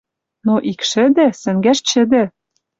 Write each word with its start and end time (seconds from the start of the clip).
Но 0.45 0.55
ик 0.71 0.79
шӹдӹ— 0.89 1.27
сӹнгӓш 1.41 1.79
чӹдӹ 1.89 2.23